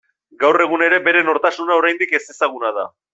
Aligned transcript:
Gaur 0.43 0.57
egun 0.63 0.83
ere 0.85 0.99
bere 1.09 1.21
nortasuna 1.29 1.77
oraindik 1.83 2.15
ezezaguna 2.21 2.73
da. 2.81 2.87